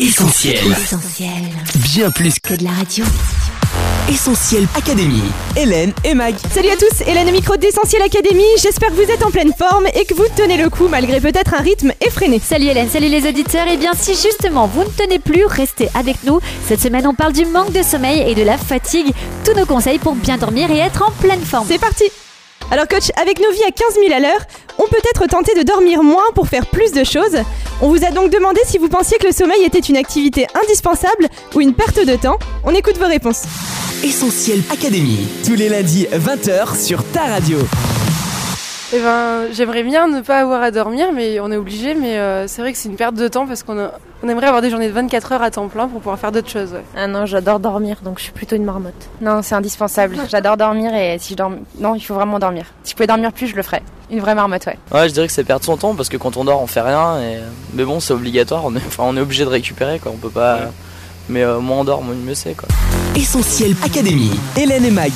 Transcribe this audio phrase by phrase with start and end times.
[0.00, 0.58] Essentiel.
[0.70, 1.28] Essentiel.
[1.82, 3.04] Bien plus Que de la radio.
[4.08, 5.24] Essentiel Académie.
[5.56, 6.36] Hélène et Mag.
[6.54, 8.44] Salut à tous, Hélène au micro d'Essentiel Academy.
[8.62, 11.52] J'espère que vous êtes en pleine forme et que vous tenez le coup malgré peut-être
[11.52, 12.38] un rythme effréné.
[12.38, 13.66] Salut Hélène, salut les auditeurs.
[13.66, 16.38] Et bien si justement vous ne tenez plus, restez avec nous.
[16.68, 19.12] Cette semaine on parle du manque de sommeil et de la fatigue.
[19.44, 21.66] Tous nos conseils pour bien dormir et être en pleine forme.
[21.68, 22.04] C'est parti
[22.70, 24.40] alors coach, avec nos vies à 15 000 à l'heure,
[24.78, 27.36] on peut être tenté de dormir moins pour faire plus de choses.
[27.80, 31.28] On vous a donc demandé si vous pensiez que le sommeil était une activité indispensable
[31.54, 32.38] ou une perte de temps.
[32.64, 33.44] On écoute vos réponses.
[34.04, 35.26] Essentiel Académie.
[35.46, 37.58] Tous les lundis 20h sur ta radio.
[38.94, 41.94] Eh ben, j'aimerais bien ne pas avoir à dormir, mais on est obligé.
[41.94, 43.92] Mais euh, c'est vrai que c'est une perte de temps parce qu'on a-
[44.22, 46.48] on aimerait avoir des journées de 24 heures à temps plein pour pouvoir faire d'autres
[46.48, 46.72] choses.
[46.72, 46.82] ouais.
[46.96, 48.94] Ah non, j'adore dormir, donc je suis plutôt une marmotte.
[49.20, 50.16] Non, c'est indispensable.
[50.30, 51.52] J'adore dormir et si je dors...
[51.78, 52.64] Non, il faut vraiment dormir.
[52.82, 53.82] Si je pouvais dormir plus, je le ferais.
[54.10, 54.78] Une vraie marmotte, ouais.
[54.90, 56.80] Ouais, je dirais que c'est perdre son temps parce que quand on dort, on fait
[56.80, 57.20] rien.
[57.20, 57.38] Et...
[57.74, 58.64] Mais bon, c'est obligatoire.
[58.64, 60.12] On est, enfin, on est obligé de récupérer, quoi.
[60.14, 60.60] On peut pas.
[61.28, 62.68] Mais euh, moins on dort, moins mieux c'est, quoi.
[63.14, 64.30] Essentiel Académie.
[64.56, 65.12] Hélène et Mag.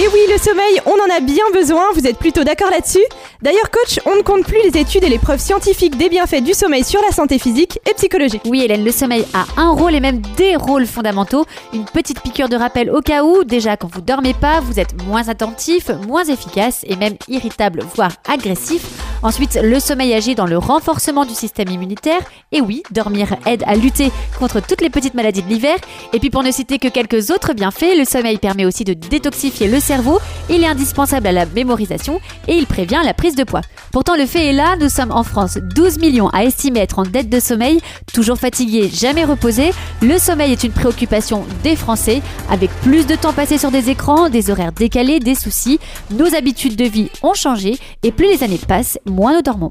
[0.00, 3.02] Et oui, le sommeil, on en a bien besoin, vous êtes plutôt d'accord là-dessus?
[3.42, 6.54] D'ailleurs coach, on ne compte plus les études et les preuves scientifiques des bienfaits du
[6.54, 8.42] sommeil sur la santé physique et psychologique.
[8.44, 11.46] Oui Hélène, le sommeil a un rôle et même des rôles fondamentaux.
[11.72, 15.02] Une petite piqûre de rappel au cas où, déjà quand vous dormez pas, vous êtes
[15.02, 19.07] moins attentif, moins efficace et même irritable, voire agressif.
[19.22, 22.20] Ensuite, le sommeil agit dans le renforcement du système immunitaire.
[22.52, 25.76] Et oui, dormir aide à lutter contre toutes les petites maladies de l'hiver.
[26.12, 29.68] Et puis pour ne citer que quelques autres bienfaits, le sommeil permet aussi de détoxifier
[29.68, 30.18] le cerveau.
[30.48, 33.62] Il est indispensable à la mémorisation et il prévient la prise de poids.
[33.92, 37.02] Pourtant, le fait est là, nous sommes en France 12 millions à estimer être en
[37.02, 37.80] dette de sommeil,
[38.12, 39.70] toujours fatigués, jamais reposés.
[40.02, 44.28] Le sommeil est une préoccupation des Français, avec plus de temps passé sur des écrans,
[44.28, 45.80] des horaires décalés, des soucis.
[46.10, 49.70] Nos habitudes de vie ont changé et plus les années passent, moins nous dormons.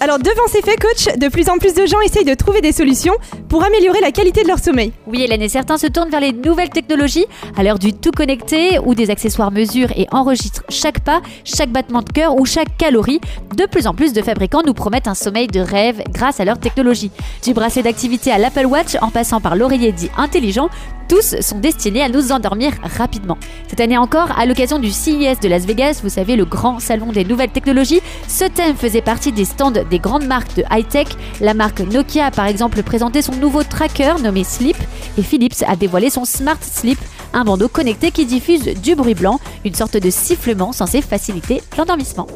[0.00, 2.72] Alors devant ces faits coach, de plus en plus de gens essayent de trouver des
[2.72, 3.14] solutions
[3.48, 4.92] pour améliorer la qualité de leur sommeil.
[5.06, 7.24] Oui, Hélène, et certains se tournent vers les nouvelles technologies,
[7.56, 12.02] à l'heure du tout connecté, où des accessoires mesurent et enregistrent chaque pas, chaque battement
[12.02, 13.20] de cœur ou chaque calorie.
[13.56, 16.58] De plus en plus de fabricants nous promettent un sommeil de rêve grâce à leur
[16.58, 17.10] technologie.
[17.42, 20.68] Du bracelet d'activité à l'Apple Watch, en passant par l'oreiller dit intelligent,
[21.08, 23.38] tous sont destinés à nous endormir rapidement.
[23.68, 27.12] Cette année encore, à l'occasion du CES de Las Vegas, vous savez, le grand salon
[27.12, 31.08] des nouvelles technologies, ce thème faisait partie des stands des grandes marques de high-tech.
[31.40, 34.76] La marque Nokia a par exemple présenté son nouveau tracker nommé Sleep
[35.18, 36.98] et Philips a dévoilé son Smart Sleep,
[37.32, 42.26] un bandeau connecté qui diffuse du bruit blanc, une sorte de sifflement censé faciliter l'endormissement.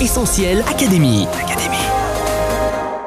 [0.00, 0.62] Essentiel.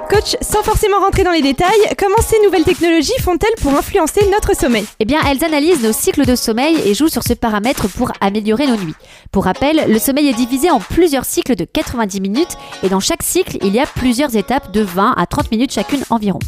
[0.09, 4.55] Coach, sans forcément rentrer dans les détails, comment ces nouvelles technologies font-elles pour influencer notre
[4.55, 4.83] sommeil?
[4.99, 8.65] Eh bien, elles analysent nos cycles de sommeil et jouent sur ce paramètre pour améliorer
[8.65, 8.95] nos nuits.
[9.31, 13.21] Pour rappel, le sommeil est divisé en plusieurs cycles de 90 minutes et dans chaque
[13.21, 16.39] cycle, il y a plusieurs étapes de 20 à 30 minutes chacune environ.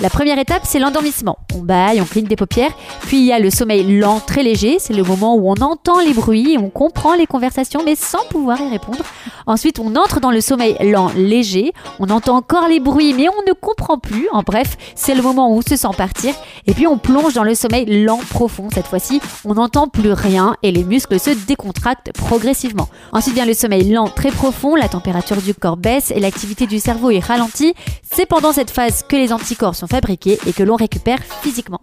[0.00, 1.38] La première étape, c'est l'endormissement.
[1.54, 2.72] On baille, on cligne des paupières.
[3.02, 4.78] Puis il y a le sommeil lent, très léger.
[4.80, 8.60] C'est le moment où on entend les bruits, on comprend les conversations, mais sans pouvoir
[8.60, 9.04] y répondre.
[9.46, 11.72] Ensuite, on entre dans le sommeil lent, léger.
[12.00, 14.28] On entend encore les bruits, mais on ne comprend plus.
[14.32, 16.34] En bref, c'est le moment où on se sent partir.
[16.66, 18.68] Et puis on plonge dans le sommeil lent, profond.
[18.72, 22.88] Cette fois-ci, on n'entend plus rien et les muscles se décontractent progressivement.
[23.12, 24.74] Ensuite vient le sommeil lent, très profond.
[24.74, 27.74] La température du corps baisse et l'activité du cerveau est ralentie.
[28.02, 31.80] C'est pendant cette phase que les anticorps sont fabriqués et que l'on récupère physiquement.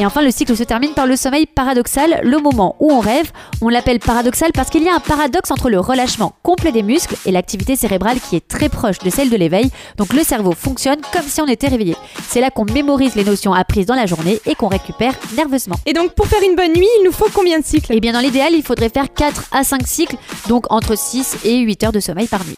[0.00, 3.32] Et enfin, le cycle se termine par le sommeil paradoxal, le moment où on rêve.
[3.60, 7.16] On l'appelle paradoxal parce qu'il y a un paradoxe entre le relâchement complet des muscles
[7.26, 9.70] et l'activité cérébrale qui est très proche de celle de l'éveil.
[9.96, 11.96] Donc le cerveau fonctionne comme si on était réveillé.
[12.28, 15.76] C'est là qu'on mémorise les notions apprises dans la journée et qu'on récupère nerveusement.
[15.84, 17.92] Et donc pour faire une bonne nuit, il nous faut combien de cycles?
[17.92, 20.16] Et bien dans l'idéal, il faudrait faire 4 à 5 cycles,
[20.48, 22.56] donc entre 6 et 8 heures de sommeil par nuit.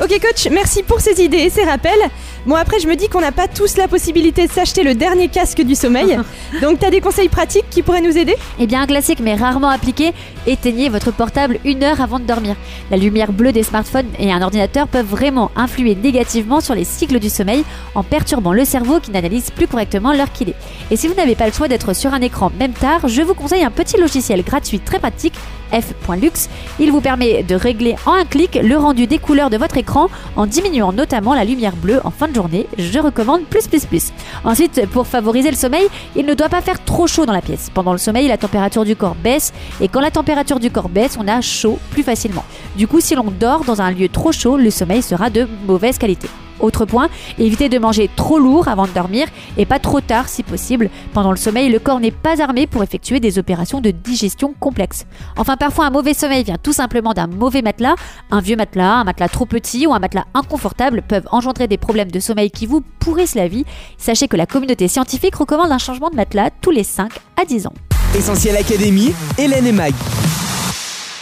[0.00, 2.08] Ok coach, merci pour ces idées et ces rappels.
[2.48, 5.28] Bon après je me dis qu'on n'a pas tous la possibilité de s'acheter le dernier
[5.28, 6.18] casque du sommeil.
[6.62, 8.36] Donc t'as des conseils pratiques qui pourraient nous aider?
[8.58, 10.14] Eh bien, un classique mais rarement appliqué,
[10.46, 12.56] éteignez votre portable une heure avant de dormir.
[12.90, 17.18] La lumière bleue des smartphones et un ordinateur peuvent vraiment influer négativement sur les cycles
[17.18, 17.64] du sommeil
[17.94, 20.56] en perturbant le cerveau qui n'analyse plus correctement l'heure qu'il est.
[20.90, 23.34] Et si vous n'avez pas le choix d'être sur un écran même tard, je vous
[23.34, 25.34] conseille un petit logiciel gratuit très pratique,
[25.72, 26.48] f.lux.
[26.78, 30.08] Il vous permet de régler en un clic le rendu des couleurs de votre écran
[30.36, 32.66] en diminuant notamment la lumière bleue en fin de journée.
[32.78, 34.12] Je recommande plus plus plus.
[34.44, 37.70] Ensuite, pour favoriser le sommeil, il ne doit pas faire trop chaud dans la pièce.
[37.72, 41.16] Pendant le sommeil, la température du corps baisse et quand la température du corps baisse,
[41.18, 42.44] on a chaud plus facilement.
[42.76, 45.98] Du coup, si l'on dort dans un lieu trop chaud, le sommeil sera de mauvaise
[45.98, 46.28] qualité.
[46.60, 47.08] Autre point,
[47.38, 49.26] évitez de manger trop lourd avant de dormir
[49.56, 50.90] et pas trop tard si possible.
[51.12, 55.06] Pendant le sommeil, le corps n'est pas armé pour effectuer des opérations de digestion complexes.
[55.36, 57.94] Enfin, parfois un mauvais sommeil vient tout simplement d'un mauvais matelas.
[58.30, 62.10] Un vieux matelas, un matelas trop petit ou un matelas inconfortable peuvent engendrer des problèmes
[62.10, 63.64] de sommeil qui vous pourrissent la vie.
[63.96, 67.66] Sachez que la communauté scientifique recommande un changement de matelas tous les 5 à 10
[67.66, 67.74] ans.
[68.16, 69.94] Essentiel Académie, Hélène et Mag.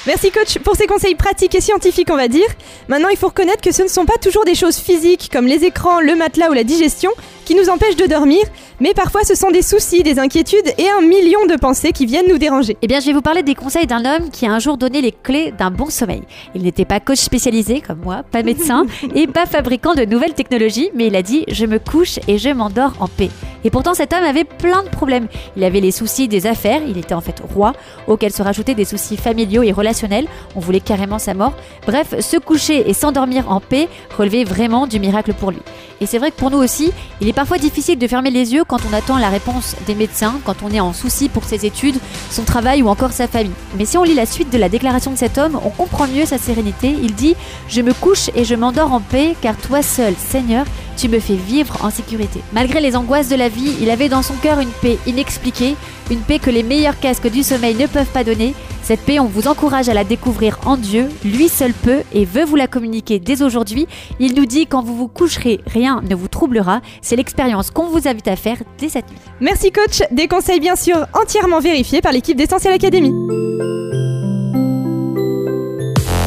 [0.06, 2.46] Merci coach pour ces conseils pratiques et scientifiques on va dire.
[2.86, 5.64] Maintenant il faut reconnaître que ce ne sont pas toujours des choses physiques comme les
[5.64, 7.10] écrans, le matelas ou la digestion
[7.44, 8.44] qui nous empêchent de dormir,
[8.80, 12.28] mais parfois ce sont des soucis, des inquiétudes et un million de pensées qui viennent
[12.28, 12.76] nous déranger.
[12.82, 15.00] Eh bien, je vais vous parler des conseils d'un homme qui a un jour donné
[15.00, 16.22] les clés d'un bon sommeil.
[16.54, 20.90] Il n'était pas coach spécialisé comme moi, pas médecin et pas fabricant de nouvelles technologies,
[20.94, 23.30] mais il a dit je me couche et je m'endors en paix.
[23.64, 25.26] Et pourtant, cet homme avait plein de problèmes.
[25.56, 27.72] Il avait les soucis des affaires, il était en fait roi,
[28.06, 30.26] auxquels se rajoutaient des soucis familiaux et relationnels.
[30.54, 31.54] On voulait carrément sa mort.
[31.86, 35.58] Bref, se coucher et s'endormir en paix relevait vraiment du miracle pour lui.
[36.00, 38.64] Et c'est vrai que pour nous aussi, il est parfois difficile de fermer les yeux
[38.68, 41.98] quand on attend la réponse des médecins, quand on est en souci pour ses études,
[42.30, 43.52] son travail ou encore sa famille.
[43.78, 46.26] Mais si on lit la suite de la déclaration de cet homme, on comprend mieux
[46.26, 46.94] sa sérénité.
[47.02, 47.36] Il dit
[47.68, 50.66] Je me couche et je m'endors en paix, car toi seul, Seigneur,
[50.96, 52.40] tu me fais vivre en sécurité.
[52.52, 55.76] Malgré les angoisses de la vie, il avait dans son cœur une paix inexpliquée,
[56.10, 58.54] une paix que les meilleurs casques du sommeil ne peuvent pas donner.
[58.86, 61.08] Cette paix, on vous encourage à la découvrir en Dieu.
[61.24, 63.88] Lui seul peut et veut vous la communiquer dès aujourd'hui.
[64.20, 66.80] Il nous dit quand vous vous coucherez, rien ne vous troublera.
[67.02, 69.18] C'est l'expérience qu'on vous invite à faire dès cette nuit.
[69.40, 73.12] Merci coach, des conseils bien sûr entièrement vérifiés par l'équipe d'Essentiel Academy.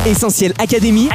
[0.05, 1.07] Essentiel Académie,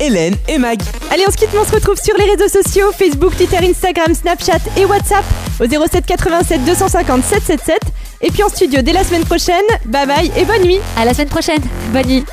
[0.00, 0.80] Hélène et Mag.
[1.10, 4.14] Allez, on se quitte, mais on se retrouve sur les réseaux sociaux Facebook, Twitter, Instagram,
[4.14, 5.24] Snapchat et WhatsApp
[5.60, 7.78] au 07 87 250 777.
[8.20, 9.64] Et puis en studio dès la semaine prochaine.
[9.86, 10.78] Bye bye et bonne nuit.
[10.96, 11.62] À la semaine prochaine.
[11.92, 12.24] Bonne nuit.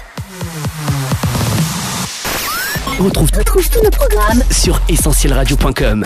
[3.00, 6.06] On retrouve tous nos programmes sur essentielradio.com.